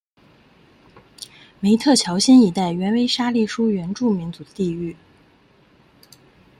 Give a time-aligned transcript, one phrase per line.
[1.59, 4.97] 梅特乔辛一带原为沙利殊原住民族的地域。